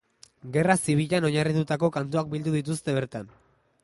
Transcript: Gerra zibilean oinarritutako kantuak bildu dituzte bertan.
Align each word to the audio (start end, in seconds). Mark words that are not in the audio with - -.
Gerra 0.53 0.75
zibilean 0.85 1.27
oinarritutako 1.29 1.89
kantuak 1.99 2.31
bildu 2.33 2.55
dituzte 2.57 2.97
bertan. 2.97 3.31